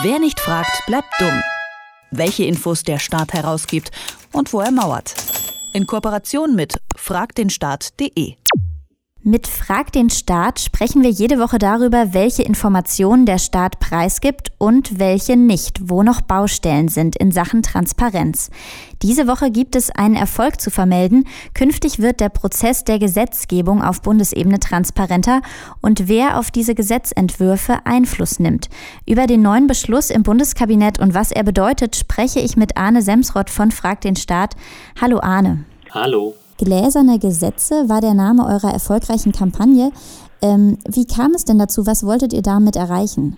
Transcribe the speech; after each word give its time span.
Wer 0.00 0.18
nicht 0.18 0.40
fragt, 0.40 0.86
bleibt 0.86 1.12
dumm. 1.20 1.42
Welche 2.10 2.44
Infos 2.44 2.82
der 2.82 2.98
Staat 2.98 3.34
herausgibt 3.34 3.90
und 4.32 4.50
wo 4.54 4.60
er 4.60 4.70
mauert. 4.70 5.14
In 5.74 5.86
Kooperation 5.86 6.54
mit 6.54 6.80
fragdenstaat.de. 6.96 8.36
Mit 9.24 9.46
Frag 9.46 9.92
den 9.92 10.10
Staat 10.10 10.58
sprechen 10.58 11.04
wir 11.04 11.10
jede 11.10 11.38
Woche 11.38 11.60
darüber, 11.60 12.12
welche 12.12 12.42
Informationen 12.42 13.24
der 13.24 13.38
Staat 13.38 13.78
preisgibt 13.78 14.50
und 14.58 14.98
welche 14.98 15.36
nicht, 15.36 15.88
wo 15.88 16.02
noch 16.02 16.22
Baustellen 16.22 16.88
sind 16.88 17.14
in 17.14 17.30
Sachen 17.30 17.62
Transparenz. 17.62 18.50
Diese 19.00 19.28
Woche 19.28 19.52
gibt 19.52 19.76
es 19.76 19.90
einen 19.90 20.16
Erfolg 20.16 20.60
zu 20.60 20.72
vermelden. 20.72 21.28
Künftig 21.54 22.00
wird 22.00 22.18
der 22.18 22.30
Prozess 22.30 22.82
der 22.82 22.98
Gesetzgebung 22.98 23.80
auf 23.80 24.02
Bundesebene 24.02 24.58
transparenter 24.58 25.40
und 25.80 26.08
wer 26.08 26.36
auf 26.36 26.50
diese 26.50 26.74
Gesetzentwürfe 26.74 27.78
Einfluss 27.84 28.40
nimmt. 28.40 28.70
Über 29.06 29.28
den 29.28 29.42
neuen 29.42 29.68
Beschluss 29.68 30.10
im 30.10 30.24
Bundeskabinett 30.24 30.98
und 30.98 31.14
was 31.14 31.30
er 31.30 31.44
bedeutet, 31.44 31.94
spreche 31.94 32.40
ich 32.40 32.56
mit 32.56 32.76
Arne 32.76 33.02
Semsrott 33.02 33.50
von 33.50 33.70
Frag 33.70 34.00
den 34.00 34.16
Staat. 34.16 34.56
Hallo 35.00 35.20
Arne. 35.20 35.64
Hallo. 35.92 36.34
Gläserne 36.58 37.18
Gesetze 37.18 37.88
war 37.88 38.00
der 38.00 38.14
Name 38.14 38.46
eurer 38.46 38.72
erfolgreichen 38.72 39.32
Kampagne. 39.32 39.92
Ähm, 40.40 40.78
wie 40.88 41.06
kam 41.06 41.34
es 41.34 41.44
denn 41.44 41.58
dazu? 41.58 41.86
Was 41.86 42.04
wolltet 42.04 42.32
ihr 42.32 42.42
damit 42.42 42.76
erreichen? 42.76 43.36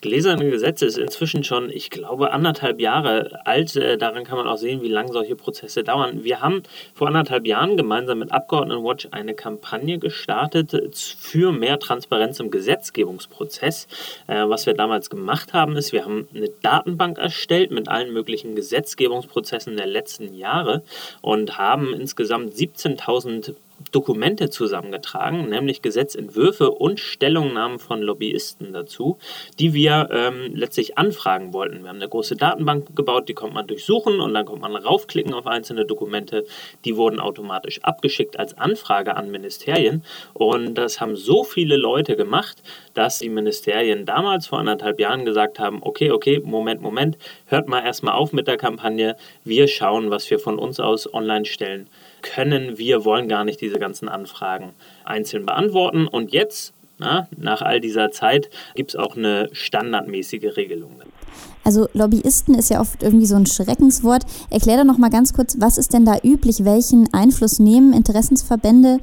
Gläserne 0.00 0.50
Gesetze 0.50 0.86
ist 0.86 0.98
inzwischen 0.98 1.44
schon, 1.44 1.70
ich 1.70 1.90
glaube, 1.90 2.32
anderthalb 2.32 2.80
Jahre 2.80 3.40
alt. 3.44 3.76
Äh, 3.76 3.98
daran 3.98 4.24
kann 4.24 4.38
man 4.38 4.46
auch 4.46 4.56
sehen, 4.56 4.82
wie 4.82 4.88
lange 4.88 5.12
solche 5.12 5.36
Prozesse 5.36 5.84
dauern. 5.84 6.24
Wir 6.24 6.40
haben 6.40 6.62
vor 6.94 7.08
anderthalb 7.08 7.46
Jahren 7.46 7.76
gemeinsam 7.76 8.18
mit 8.18 8.32
Abgeordnetenwatch 8.32 9.08
eine 9.10 9.34
Kampagne 9.34 9.98
gestartet 9.98 10.72
für 11.18 11.52
mehr 11.52 11.78
Transparenz 11.78 12.40
im 12.40 12.50
Gesetzgebungsprozess. 12.50 13.86
Äh, 14.26 14.48
was 14.48 14.66
wir 14.66 14.74
damals 14.74 15.10
gemacht 15.10 15.52
haben, 15.52 15.76
ist, 15.76 15.92
wir 15.92 16.04
haben 16.04 16.28
eine 16.34 16.48
Datenbank 16.62 17.18
erstellt 17.18 17.70
mit 17.70 17.88
allen 17.88 18.12
möglichen 18.12 18.54
Gesetzgebungsprozessen 18.54 19.76
der 19.76 19.86
letzten 19.86 20.34
Jahre 20.34 20.82
und 21.20 21.58
haben 21.58 21.94
insgesamt 21.94 22.54
17.000 22.54 23.54
Dokumente 23.92 24.50
zusammengetragen, 24.50 25.48
nämlich 25.48 25.82
Gesetzentwürfe 25.82 26.70
und 26.70 27.00
Stellungnahmen 27.00 27.78
von 27.78 28.02
Lobbyisten 28.02 28.72
dazu, 28.72 29.18
die 29.58 29.74
wir 29.74 30.08
ähm, 30.12 30.54
letztlich 30.54 30.98
anfragen 30.98 31.52
wollten. 31.52 31.82
Wir 31.82 31.88
haben 31.88 31.96
eine 31.96 32.08
große 32.08 32.36
Datenbank 32.36 32.94
gebaut, 32.94 33.28
die 33.28 33.34
kommt 33.34 33.54
man 33.54 33.66
durchsuchen 33.66 34.20
und 34.20 34.34
dann 34.34 34.44
kommt 34.44 34.62
man 34.62 34.76
raufklicken 34.76 35.34
auf 35.34 35.46
einzelne 35.46 35.86
Dokumente. 35.86 36.44
Die 36.84 36.96
wurden 36.96 37.20
automatisch 37.20 37.82
abgeschickt 37.82 38.38
als 38.38 38.56
Anfrage 38.56 39.16
an 39.16 39.30
Ministerien 39.30 40.04
und 40.34 40.74
das 40.74 41.00
haben 41.00 41.16
so 41.16 41.42
viele 41.42 41.76
Leute 41.76 42.16
gemacht, 42.16 42.62
dass 42.94 43.18
die 43.18 43.28
Ministerien 43.28 44.04
damals 44.06 44.46
vor 44.46 44.58
anderthalb 44.58 45.00
Jahren 45.00 45.24
gesagt 45.24 45.58
haben, 45.58 45.78
okay, 45.82 46.10
okay, 46.10 46.40
Moment, 46.44 46.80
Moment, 46.80 47.18
hört 47.46 47.66
mal 47.66 47.84
erstmal 47.84 48.14
auf 48.14 48.32
mit 48.32 48.46
der 48.46 48.56
Kampagne, 48.56 49.16
wir 49.44 49.68
schauen, 49.68 50.10
was 50.10 50.30
wir 50.30 50.38
von 50.38 50.58
uns 50.58 50.80
aus 50.80 51.12
online 51.12 51.44
stellen 51.44 51.88
können. 52.22 52.78
Wir 52.78 53.04
wollen 53.04 53.28
gar 53.28 53.44
nicht 53.44 53.60
diese 53.60 53.78
ganzen 53.78 54.08
Anfragen 54.08 54.72
einzeln 55.04 55.46
beantworten. 55.46 56.06
Und 56.06 56.32
jetzt, 56.32 56.72
na, 56.98 57.28
nach 57.36 57.62
all 57.62 57.80
dieser 57.80 58.10
Zeit, 58.10 58.50
gibt 58.74 58.90
es 58.90 58.96
auch 58.96 59.16
eine 59.16 59.48
standardmäßige 59.52 60.56
Regelung. 60.56 61.02
Also 61.64 61.88
Lobbyisten 61.92 62.54
ist 62.54 62.70
ja 62.70 62.80
oft 62.80 63.02
irgendwie 63.02 63.26
so 63.26 63.36
ein 63.36 63.46
Schreckenswort. 63.46 64.24
Erklär 64.50 64.78
doch 64.78 64.84
noch 64.84 64.98
mal 64.98 65.10
ganz 65.10 65.32
kurz, 65.32 65.56
was 65.60 65.78
ist 65.78 65.92
denn 65.92 66.04
da 66.04 66.18
üblich? 66.22 66.64
Welchen 66.64 67.12
Einfluss 67.12 67.58
nehmen 67.58 67.92
Interessensverbände 67.92 68.98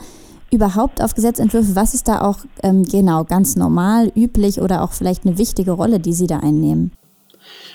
überhaupt 0.51 1.01
auf 1.01 1.13
Gesetzentwürfe? 1.13 1.75
Was 1.75 1.93
ist 1.93 2.07
da 2.07 2.21
auch 2.21 2.39
ähm, 2.63 2.83
genau 2.83 3.23
ganz 3.23 3.55
normal, 3.55 4.11
üblich 4.15 4.61
oder 4.61 4.83
auch 4.83 4.93
vielleicht 4.93 5.25
eine 5.25 5.37
wichtige 5.37 5.71
Rolle, 5.71 5.99
die 5.99 6.13
sie 6.13 6.27
da 6.27 6.39
einnehmen? 6.39 6.91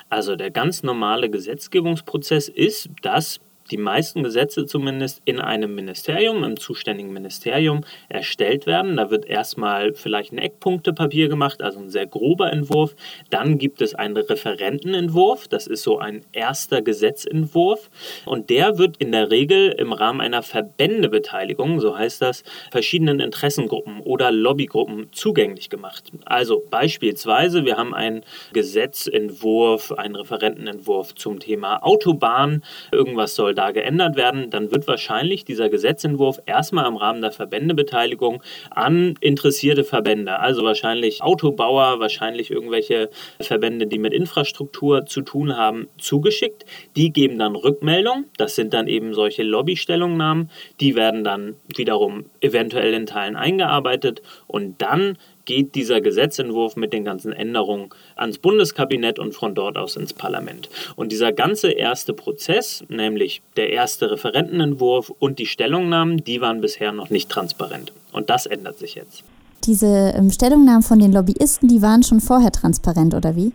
Also 0.09 0.37
der 0.37 0.51
ganz 0.51 0.83
normale 0.83 1.31
Gesetzgebungsprozess 1.31 2.49
ist, 2.49 2.91
dass 3.03 3.41
die 3.71 3.77
meisten 3.77 4.23
Gesetze 4.23 4.67
zumindest 4.67 5.23
in 5.25 5.41
einem 5.41 5.75
Ministerium, 5.75 6.45
im 6.45 6.59
zuständigen 6.59 7.13
Ministerium 7.13 7.85
erstellt 8.09 8.67
werden. 8.67 8.97
Da 8.97 9.11
wird 9.11 9.27
erstmal 9.27 9.95
vielleicht 9.95 10.33
ein 10.33 10.39
Eckpunktepapier 10.39 11.29
gemacht, 11.29 11.63
also 11.63 11.81
ein 11.81 11.91
sehr 11.91 12.07
grober 12.07 12.53
Entwurf. 12.53 12.95
Dann 13.31 13.59
gibt 13.59 13.81
es 13.81 13.95
einen 13.95 14.17
Referentenentwurf, 14.17 15.49
das 15.49 15.67
ist 15.67 15.83
so 15.83 15.99
ein 15.99 16.25
erster 16.33 16.83
Gesetzentwurf. 16.83 17.91
Und 18.25 18.51
der 18.51 18.79
wird 18.79 18.97
in 18.99 19.13
der 19.13 19.31
Regel 19.31 19.71
im 19.71 19.93
Rahmen 19.93 20.21
einer 20.21 20.43
Verbändebeteiligung, 20.43 21.81
so 21.81 21.97
heißt 21.97 22.23
das, 22.23 22.43
verschiedenen 22.71 23.21
Interessengruppen 23.21 24.01
oder 24.01 24.31
Lobbygruppen 24.33 25.09
zugänglich 25.13 25.71
gemacht. 25.71 26.11
Also 26.25 26.63
beispielsweise, 26.71 27.65
wir 27.65 27.77
haben 27.77 27.95
einen 27.95 28.23
Gesetzentwurf, 28.53 29.93
einen 29.93 30.17
Referentenentwurf 30.17 31.15
zum 31.15 31.41
Thema 31.41 31.83
Autobahn. 31.85 32.63
Irgendwas 32.91 33.35
soll 33.35 33.52
da 33.55 33.63
da 33.63 33.71
geändert 33.71 34.17
werden, 34.17 34.51
dann 34.51 34.73
wird 34.73 34.89
wahrscheinlich 34.89 35.45
dieser 35.45 35.69
Gesetzentwurf 35.69 36.41
erstmal 36.47 36.87
im 36.89 36.97
Rahmen 36.97 37.21
der 37.21 37.31
Verbändebeteiligung 37.31 38.43
an 38.71 39.15
interessierte 39.21 39.85
Verbände, 39.85 40.41
also 40.41 40.65
wahrscheinlich 40.65 41.23
Autobauer, 41.23 42.01
wahrscheinlich 42.01 42.51
irgendwelche 42.51 43.09
Verbände, 43.41 43.87
die 43.87 44.01
mit 44.01 44.13
Infrastruktur 44.13 45.07
zu 45.07 45.23
tun 45.23 45.57
haben, 45.57 45.89
zugeschickt. 45.99 46.65
Die 46.97 47.13
geben 47.13 47.39
dann 47.39 47.55
Rückmeldung. 47.55 48.25
Das 48.37 48.57
sind 48.57 48.75
dann 48.75 48.89
eben 48.89 49.15
solche 49.15 49.45
Lobbystellungnahmen. 49.45 50.51
Die 50.81 50.97
werden 50.97 51.23
dann 51.23 51.55
wiederum 51.77 52.25
eventuell 52.41 52.95
in 52.95 53.07
Teilen 53.07 53.37
eingearbeitet 53.37 54.23
und 54.53 54.81
dann 54.83 55.17
geht 55.45 55.75
dieser 55.75 56.01
Gesetzentwurf 56.01 56.77
mit 56.77 56.93
den 56.93 57.05
ganzen 57.05 57.33
Änderungen 57.33 57.89
ans 58.17 58.39
Bundeskabinett 58.39 59.19
und 59.19 59.35
von 59.35 59.55
dort 59.55 59.77
aus 59.77 59.97
ins 59.97 60.13
Parlament. 60.13 60.69
Und 60.95 61.11
dieser 61.11 61.33
ganze 61.33 61.71
erste 61.73 62.13
Prozess, 62.13 62.85
nämlich 62.89 63.43
der 63.57 63.71
erste 63.71 64.11
Referentenentwurf 64.11 65.11
und 65.19 65.39
die 65.39 65.47
Stellungnahmen, 65.47 66.19
die 66.19 66.41
waren 66.41 66.61
bisher 66.61 66.93
noch 66.93 67.11
nicht 67.11 67.31
transparent. 67.31 67.93
Und 68.13 68.31
das 68.31 68.47
ändert 68.47 68.79
sich 68.79 68.95
jetzt. 68.95 69.25
Diese 69.65 70.13
ähm, 70.17 70.31
Stellungnahmen 70.31 70.83
von 70.83 70.99
den 70.99 71.13
Lobbyisten, 71.13 71.69
die 71.69 71.83
waren 71.83 72.03
schon 72.03 72.21
vorher 72.21 72.53
transparent, 72.53 73.15
oder 73.15 73.35
wie? 73.35 73.53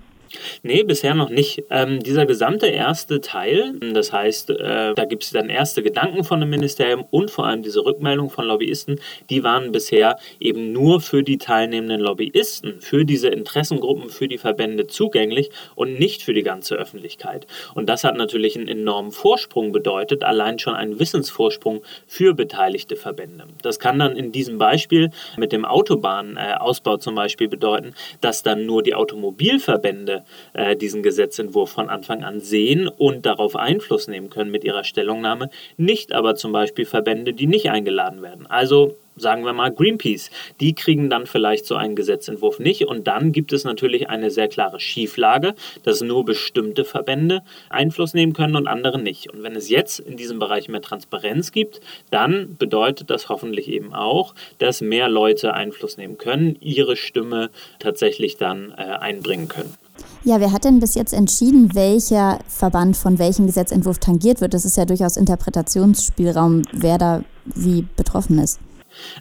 Nee, 0.64 0.84
bisher 0.84 1.16
noch 1.16 1.30
nicht. 1.30 1.64
Ähm, 1.70 2.02
dieser 2.02 2.26
gesamte 2.26 2.68
erste 2.68 3.22
Teil, 3.22 3.74
das 3.94 4.12
heißt, 4.12 4.50
äh, 4.52 4.94
da 4.94 5.06
gibt 5.06 5.24
es 5.24 5.32
dann 5.32 5.50
erste 5.50 5.84
Gedanken 5.84 6.24
von 6.24 6.40
dem 6.40 6.50
Ministerium 6.50 7.06
und 7.12 7.32
vor 7.32 7.46
allem 7.46 7.64
diese 7.64 7.86
Rückmeldung 7.86 8.30
von 8.30 8.46
Lobbyisten, 8.46 9.00
die 9.30 9.44
waren 9.44 9.72
bisher 9.72 10.18
eben 10.40 10.72
nur 10.72 11.02
für 11.02 11.24
die 11.24 11.38
teilnehmenden 11.38 12.02
Lobbyisten, 12.02 12.82
für 12.82 13.06
diese 13.06 13.30
Interessengruppen, 13.30 14.10
für 14.10 14.28
die 14.28 14.38
Verbände 14.38 14.88
zugänglich 14.88 15.50
und 15.76 16.00
nicht 16.00 16.24
für 16.24 16.34
die 16.34 16.44
ganze 16.44 16.76
Öffentlichkeit. 16.76 17.48
Und 17.76 17.88
das 17.88 18.04
hat 18.04 18.18
natürlich 18.18 18.58
einen 18.58 18.68
enormen 18.68 19.12
Vorsprung 19.12 19.72
bedeutet, 19.72 20.24
allein 20.24 20.60
schon 20.60 20.76
einen 20.76 21.00
Wissensvorsprung 21.00 21.82
für 22.08 22.34
beteiligte 22.34 22.96
Verbände. 22.96 23.46
Das 23.62 23.80
kann 23.80 24.00
dann 24.00 24.16
in 24.16 24.32
diesem 24.32 24.58
Beispiel 24.58 25.12
mit 25.38 25.52
dem 25.52 25.66
Autobahnausbau 25.66 26.98
zum 26.98 27.16
Beispiel 27.16 27.48
bedeuten, 27.48 27.94
dass 28.22 28.44
dann 28.44 28.66
nur 28.66 28.84
die 28.84 28.96
Automobilverbände 28.96 30.24
äh, 30.54 30.76
diesen 30.76 31.04
Gesetzentwurf 31.04 31.72
von 31.72 31.90
Anfang 31.90 32.24
an 32.24 32.40
sehen 32.40 32.88
und 32.88 33.26
darauf 33.26 33.56
Einfluss 33.56 34.08
nehmen 34.08 34.30
können 34.30 34.52
mit 34.52 34.64
ihrer 34.64 34.84
Stellungnahme, 34.84 35.50
nicht 35.78 36.14
aber 36.14 36.36
zum 36.36 36.52
Beispiel 36.52 36.86
Verbände, 36.86 37.34
die 37.34 37.48
nicht 37.48 37.70
eingeladen 37.70 38.22
werden. 38.22 38.48
Also 38.48 38.96
sagen 39.18 39.44
wir 39.46 39.54
mal 39.54 39.72
Greenpeace, 39.72 40.30
die 40.60 40.74
kriegen 40.74 41.10
dann 41.10 41.26
vielleicht 41.26 41.66
so 41.66 41.76
einen 41.76 41.96
Gesetzentwurf 41.96 42.60
nicht 42.60 42.86
und 42.86 43.08
dann 43.08 43.32
gibt 43.32 43.52
es 43.52 43.64
natürlich 43.64 44.10
eine 44.10 44.32
sehr 44.32 44.48
klare 44.48 44.80
Schieflage, 44.80 45.56
dass 45.84 46.02
nur 46.02 46.24
bestimmte 46.24 46.86
Verbände 46.86 47.42
Einfluss 47.70 48.14
nehmen 48.14 48.34
können 48.34 48.56
und 48.56 48.68
andere 48.68 49.00
nicht. 49.00 49.32
Und 49.34 49.44
wenn 49.44 49.56
es 49.56 49.70
jetzt 49.70 50.00
in 50.00 50.18
diesem 50.18 50.40
Bereich 50.40 50.70
mehr 50.70 50.82
Transparenz 50.82 51.52
gibt, 51.52 51.82
dann 52.12 52.56
bedeutet 52.58 53.10
das 53.10 53.30
hoffentlich 53.30 53.68
eben 53.68 53.94
auch, 53.94 54.36
dass 54.60 54.82
mehr 54.82 55.10
Leute 55.10 55.54
Einfluss 55.54 55.98
nehmen 55.98 56.18
können, 56.18 56.56
ihre 56.62 56.96
Stimme 56.96 57.50
tatsächlich 57.80 58.38
dann 58.38 58.72
äh, 58.72 58.84
einbringen 58.84 59.48
können. 59.48 59.74
Ja, 60.28 60.42
wer 60.42 60.52
hat 60.52 60.66
denn 60.66 60.82
bis 60.82 60.94
jetzt 60.96 61.14
entschieden, 61.14 61.74
welcher 61.74 62.40
Verband 62.50 62.98
von 62.98 63.18
welchem 63.18 63.46
Gesetzentwurf 63.46 64.00
tangiert 64.00 64.42
wird? 64.42 64.54
Das 64.54 64.66
ist 64.66 64.76
ja 64.76 64.84
durchaus 64.84 65.16
Interpretationsspielraum, 65.16 66.64
wer 66.74 66.98
da 66.98 67.24
wie 67.46 67.86
betroffen 67.96 68.38
ist. 68.38 68.60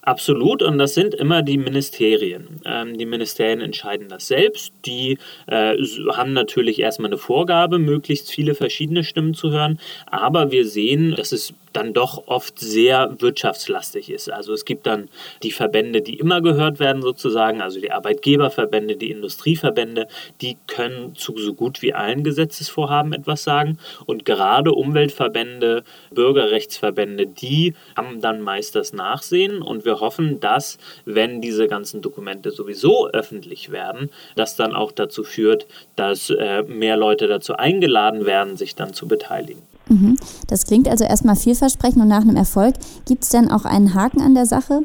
Absolut, 0.03 0.65
und 0.65 0.79
das 0.79 0.95
sind 0.95 1.15
immer 1.15 1.43
die 1.43 1.59
Ministerien. 1.59 2.61
Ähm, 2.65 2.99
die 2.99 3.07
Ministerien 3.07 3.61
entscheiden 3.61 4.09
das 4.09 4.27
selbst. 4.27 4.73
Die 4.85 5.19
äh, 5.47 5.77
haben 6.13 6.33
natürlich 6.33 6.81
erstmal 6.81 7.11
eine 7.11 7.19
Vorgabe, 7.19 7.79
möglichst 7.79 8.29
viele 8.29 8.57
verschiedene 8.57 9.05
Stimmen 9.05 9.35
zu 9.35 9.53
hören. 9.53 9.79
Aber 10.07 10.51
wir 10.51 10.67
sehen, 10.67 11.15
dass 11.15 11.31
es 11.31 11.55
dann 11.77 11.93
doch 11.93 12.27
oft 12.27 12.59
sehr 12.59 13.15
wirtschaftslastig 13.19 14.11
ist. 14.11 14.33
Also 14.33 14.55
es 14.55 14.65
gibt 14.65 14.87
dann 14.87 15.09
die 15.43 15.53
Verbände, 15.53 16.01
die 16.01 16.19
immer 16.19 16.41
gehört 16.41 16.81
werden 16.81 17.03
sozusagen, 17.03 17.61
also 17.61 17.81
die 17.81 17.93
Arbeitgeberverbände, 17.93 18.97
die 18.97 19.11
Industrieverbände, 19.11 20.09
die 20.41 20.57
können 20.67 21.15
zu 21.15 21.37
so 21.37 21.53
gut 21.53 21.83
wie 21.83 21.93
allen 21.93 22.25
Gesetzesvorhaben 22.25 23.13
etwas 23.13 23.45
sagen. 23.45 23.79
Und 24.07 24.25
gerade 24.25 24.73
Umweltverbände, 24.73 25.85
Bürgerrechtsverbände, 26.13 27.27
die 27.27 27.75
haben 27.95 28.23
dann 28.23 28.41
meist 28.41 28.75
das 28.75 28.95
Nachsehen. 28.95 29.61
Und 29.61 29.85
wir 29.85 30.01
hoffen, 30.01 30.41
dass, 30.41 30.79
wenn 31.05 31.43
diese 31.43 31.69
ganzen 31.69 32.01
Dokumente 32.01 32.53
sowieso 32.53 33.09
öffentlich 33.09 33.71
werden, 33.71 34.11
das 34.35 34.57
dann 34.57 34.75
auch 34.75 34.93
dazu 34.93 35.25
führt, 35.25 35.67
dass 35.95 36.31
äh, 36.31 36.63
mehr 36.63 36.97
Leute 36.97 37.27
dazu 37.27 37.55
eingeladen 37.55 38.25
werden, 38.25 38.57
sich 38.57 38.75
dann 38.75 38.95
zu 38.95 39.07
beteiligen. 39.07 39.76
Mhm. 39.89 40.17
Das 40.49 40.67
klingt 40.67 40.89
also 40.89 41.05
erstmal 41.05 41.37
vielversprechend 41.37 42.03
und 42.03 42.09
nach 42.09 42.23
einem 42.23 42.37
Erfolg. 42.37 42.75
Gibt 43.07 43.25
es 43.25 43.31
denn 43.31 43.51
auch 43.51 43.65
einen 43.65 43.95
Haken 43.95 44.21
an 44.21 44.35
der 44.35 44.47
Sache? 44.47 44.83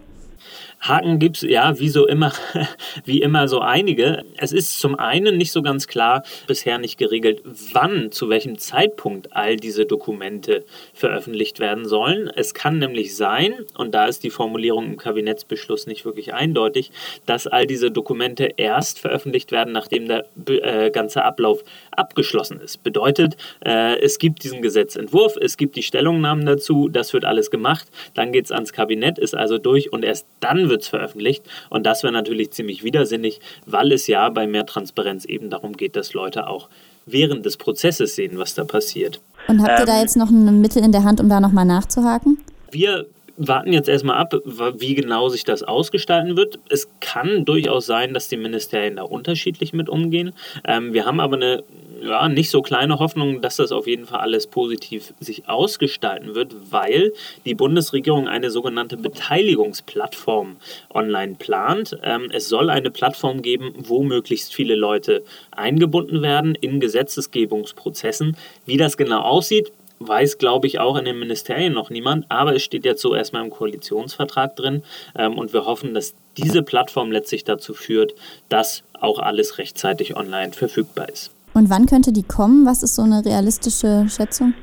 Haken 0.82 1.20
gibt 1.20 1.38
es 1.38 1.44
ja 1.44 1.80
wie 1.80 1.90
so 1.90 2.08
immer, 2.08 2.34
wie 3.06 3.22
immer 3.22 3.48
so 3.48 3.60
einige. 3.60 4.24
Es 4.38 4.52
ist 4.52 4.80
zum 4.80 4.98
einen 4.98 5.38
nicht 5.38 5.52
so 5.52 5.62
ganz 5.62 5.88
klar, 5.88 6.24
bisher 6.48 6.80
nicht 6.80 6.98
geregelt, 6.98 7.42
wann, 7.72 8.12
zu 8.12 8.30
welchem 8.30 8.58
Zeitpunkt 8.58 9.36
all 9.36 9.58
diese 9.58 9.86
Dokumente 9.86 10.66
veröffentlicht 10.94 11.60
werden 11.60 11.86
sollen. 11.88 12.30
Es 12.36 12.56
kann 12.56 12.80
nämlich 12.80 13.16
sein, 13.16 13.54
und 13.78 13.94
da 13.94 14.06
ist 14.06 14.24
die 14.24 14.32
Formulierung 14.32 14.86
im 14.86 14.98
Kabinettsbeschluss 14.98 15.86
nicht 15.86 16.04
wirklich 16.04 16.34
eindeutig, 16.34 16.92
dass 17.28 17.46
all 17.46 17.68
diese 17.68 17.92
Dokumente 17.92 18.50
erst 18.58 18.98
veröffentlicht 18.98 19.52
werden, 19.52 19.74
nachdem 19.74 20.08
der 20.08 20.26
äh, 20.48 20.90
ganze 20.90 21.24
Ablauf 21.24 21.64
abgeschlossen 21.92 22.60
ist. 22.60 22.84
Bedeutet, 22.84 23.38
äh, 23.64 24.00
es 24.00 24.18
gibt 24.18 24.44
diesen 24.44 24.64
Gesetzentwurf, 24.64 25.38
es 25.40 25.58
gibt 25.58 25.76
die 25.76 25.84
Stellungnahmen 25.84 26.46
dazu, 26.46 26.90
das 26.90 27.14
wird 27.14 27.26
alles 27.26 27.52
gemacht, 27.52 27.88
dann 28.16 28.32
geht 28.32 28.46
es 28.46 28.52
ans 28.52 28.74
Kabinett, 28.74 29.20
ist 29.20 29.36
also 29.36 29.60
durch 29.60 29.94
und 29.94 30.04
erst 30.04 30.26
dann 30.40 30.71
wird 30.72 30.82
es 30.82 30.88
veröffentlicht. 30.88 31.44
Und 31.70 31.86
das 31.86 32.02
wäre 32.02 32.12
natürlich 32.12 32.50
ziemlich 32.50 32.84
widersinnig, 32.84 33.40
weil 33.68 33.92
es 33.92 34.08
ja 34.08 34.28
bei 34.30 34.48
mehr 34.48 34.66
Transparenz 34.66 35.26
eben 35.26 35.52
darum 35.52 35.78
geht, 35.78 35.96
dass 35.96 36.16
Leute 36.16 36.48
auch 36.48 36.68
während 37.06 37.46
des 37.46 37.58
Prozesses 37.58 38.16
sehen, 38.16 38.40
was 38.40 38.56
da 38.56 38.64
passiert. 38.64 39.22
Und 39.48 39.62
habt 39.62 39.80
ihr 39.80 39.80
ähm, 39.82 39.86
da 39.86 40.02
jetzt 40.02 40.18
noch 40.18 40.30
ein 40.30 40.62
Mittel 40.62 40.84
in 40.84 40.92
der 40.92 41.04
Hand, 41.04 41.20
um 41.20 41.30
da 41.30 41.40
nochmal 41.40 41.66
nachzuhaken? 41.66 42.40
Wir 42.72 43.06
warten 43.38 43.74
jetzt 43.74 43.90
erstmal 43.90 44.18
ab, 44.18 44.34
wie 44.78 44.94
genau 44.94 45.30
sich 45.30 45.44
das 45.44 45.64
ausgestalten 45.64 46.38
wird. 46.38 46.60
Es 46.70 46.88
kann 47.00 47.46
durchaus 47.46 47.86
sein, 47.86 48.14
dass 48.14 48.28
die 48.28 48.38
Ministerien 48.38 48.98
da 48.98 49.04
unterschiedlich 49.04 49.74
mit 49.74 49.90
umgehen. 49.90 50.34
Ähm, 50.66 50.94
wir 50.94 51.06
haben 51.06 51.20
aber 51.20 51.38
eine 51.38 51.64
ja, 52.02 52.28
nicht 52.30 52.50
so 52.50 52.62
kleine 52.62 53.00
Hoffnung, 53.00 53.42
dass 53.42 53.58
das 53.58 53.72
auf 53.72 53.88
jeden 53.88 54.06
Fall 54.06 54.20
alles 54.20 54.48
positiv 54.48 55.14
sich 55.20 55.48
ausgestalten 55.48 56.36
wird, 56.36 56.56
weil 56.72 57.14
die 57.46 57.56
Bundesregierung 57.56 58.28
eine 58.28 58.50
sogenannte 58.50 58.98
Beteiligungsplattform 58.98 60.58
online 60.94 61.36
plant. 61.36 61.98
Ähm, 62.04 62.30
es 62.32 62.50
soll 62.50 62.70
eine 62.70 62.92
Plattform 62.92 63.42
geben, 63.42 63.74
wo 63.78 64.04
möglichst 64.04 64.54
viele 64.54 64.76
Leute 64.76 65.24
eingebunden 65.52 66.22
werden 66.22 66.56
in 66.56 66.80
Gesetzesgebungsprozessen. 66.80 68.36
Wie 68.66 68.78
das 68.78 68.98
genau 68.98 69.22
aussieht, 69.22 69.72
weiß, 70.00 70.38
glaube 70.38 70.68
ich, 70.68 70.80
auch 70.80 70.98
in 70.98 71.06
den 71.06 71.20
Ministerien 71.20 71.74
noch 71.74 71.90
niemand, 71.90 72.26
aber 72.30 72.56
es 72.56 72.64
steht 72.64 72.86
jetzt 72.86 73.02
so 73.02 73.14
erstmal 73.14 73.44
im 73.44 73.52
Koalitionsvertrag 73.52 74.56
drin 74.56 74.84
ähm, 75.18 75.38
und 75.38 75.54
wir 75.54 75.66
hoffen, 75.66 75.94
dass 75.94 76.16
diese 76.38 76.64
Plattform 76.64 77.12
letztlich 77.12 77.44
dazu 77.44 77.74
führt, 77.74 78.16
dass 78.50 78.84
auch 79.00 79.20
alles 79.20 79.58
rechtzeitig 79.58 80.16
online 80.16 80.54
verfügbar 80.54 81.10
ist. 81.10 81.32
Und 81.62 81.70
wann 81.70 81.86
könnte 81.86 82.12
die 82.12 82.24
kommen? 82.24 82.66
Was 82.66 82.82
ist 82.82 82.96
so 82.96 83.04
eine 83.04 83.24
realistische 83.24 84.08
Schätzung? 84.10 84.56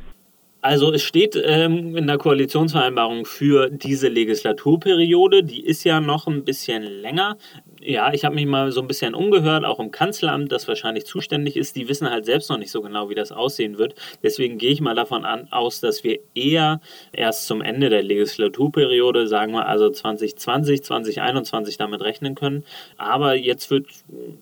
Also 0.62 0.92
es 0.92 1.02
steht 1.02 1.40
ähm, 1.40 1.96
in 1.96 2.08
der 2.08 2.18
Koalitionsvereinbarung 2.18 3.24
für 3.24 3.70
diese 3.70 4.08
Legislaturperiode. 4.08 5.44
Die 5.44 5.64
ist 5.64 5.84
ja 5.84 6.00
noch 6.00 6.26
ein 6.26 6.42
bisschen 6.42 6.82
länger 6.82 7.36
ja, 7.80 8.12
ich 8.12 8.24
habe 8.24 8.34
mich 8.34 8.46
mal 8.46 8.72
so 8.72 8.80
ein 8.80 8.86
bisschen 8.86 9.14
umgehört, 9.14 9.64
auch 9.64 9.78
im 9.78 9.90
Kanzleramt, 9.90 10.50
das 10.50 10.68
wahrscheinlich 10.68 11.06
zuständig 11.06 11.56
ist. 11.56 11.76
Die 11.76 11.88
wissen 11.88 12.10
halt 12.10 12.24
selbst 12.24 12.50
noch 12.50 12.58
nicht 12.58 12.70
so 12.70 12.82
genau, 12.82 13.08
wie 13.08 13.14
das 13.14 13.32
aussehen 13.32 13.78
wird. 13.78 13.94
Deswegen 14.22 14.58
gehe 14.58 14.70
ich 14.70 14.80
mal 14.80 14.94
davon 14.94 15.24
an, 15.24 15.48
aus, 15.50 15.80
dass 15.80 16.04
wir 16.04 16.18
eher 16.34 16.80
erst 17.12 17.46
zum 17.46 17.62
Ende 17.62 17.88
der 17.88 18.02
Legislaturperiode, 18.02 19.28
sagen 19.28 19.52
wir 19.52 19.66
also 19.66 19.90
2020, 19.90 20.82
2021 20.82 21.76
damit 21.76 22.02
rechnen 22.02 22.34
können. 22.34 22.64
Aber 22.96 23.34
jetzt 23.34 23.70
wird 23.70 23.86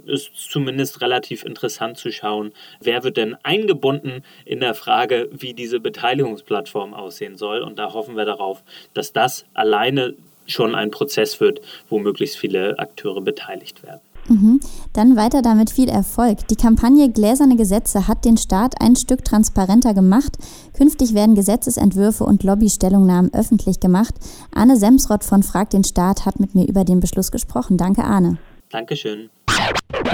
es 0.06 0.30
zumindest 0.34 1.00
relativ 1.00 1.44
interessant 1.44 1.98
zu 1.98 2.10
schauen, 2.10 2.52
wer 2.80 3.04
wird 3.04 3.16
denn 3.16 3.36
eingebunden 3.42 4.24
in 4.44 4.60
der 4.60 4.74
Frage, 4.74 5.28
wie 5.32 5.54
diese 5.54 5.80
Beteiligungsplattform 5.80 6.94
aussehen 6.94 7.36
soll. 7.36 7.60
Und 7.60 7.78
da 7.78 7.92
hoffen 7.92 8.16
wir 8.16 8.24
darauf, 8.24 8.62
dass 8.94 9.12
das 9.12 9.44
alleine 9.54 10.14
schon 10.46 10.74
ein 10.74 10.90
Prozess 10.90 11.40
wird, 11.40 11.60
wo 11.88 11.98
möglichst 11.98 12.36
viele 12.36 12.78
Akteure 12.78 13.20
beteiligt 13.20 13.82
werden. 13.82 14.00
Mhm. 14.28 14.60
Dann 14.92 15.16
weiter 15.16 15.42
damit 15.42 15.70
viel 15.70 15.88
Erfolg. 15.88 16.48
Die 16.48 16.56
Kampagne 16.56 17.10
Gläserne 17.10 17.56
Gesetze 17.56 18.08
hat 18.08 18.24
den 18.24 18.36
Staat 18.36 18.80
ein 18.80 18.96
Stück 18.96 19.24
transparenter 19.24 19.94
gemacht. 19.94 20.36
Künftig 20.76 21.14
werden 21.14 21.34
Gesetzesentwürfe 21.34 22.24
und 22.24 22.42
Lobbystellungnahmen 22.42 23.32
öffentlich 23.32 23.80
gemacht. 23.80 24.14
Arne 24.54 24.76
Semsrott 24.76 25.24
von 25.24 25.42
Frag 25.42 25.70
den 25.70 25.84
Staat 25.84 26.26
hat 26.26 26.40
mit 26.40 26.54
mir 26.54 26.66
über 26.66 26.84
den 26.84 27.00
Beschluss 27.00 27.30
gesprochen. 27.30 27.76
Danke, 27.76 28.04
Arne. 28.04 28.38
Dankeschön. 28.70 29.30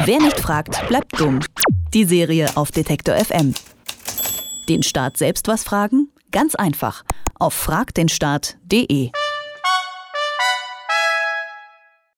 Wer 0.04 0.20
nicht 0.20 0.38
fragt, 0.38 0.86
bleibt 0.88 1.18
dumm. 1.18 1.40
Die 1.94 2.04
Serie 2.04 2.48
auf 2.54 2.70
Detektor 2.70 3.16
FM. 3.16 3.54
Den 4.68 4.82
Staat 4.82 5.16
selbst 5.16 5.48
was 5.48 5.64
fragen? 5.64 6.08
Ganz 6.30 6.54
einfach. 6.54 7.02
Auf 7.38 7.54
fragdenstaat.de. 7.54 9.10